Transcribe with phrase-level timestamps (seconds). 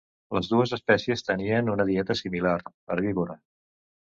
[0.35, 2.57] Les dues espècies tenien una dieta similar,
[2.97, 3.37] herbívora.